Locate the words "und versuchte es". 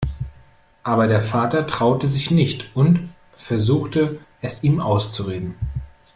2.75-4.63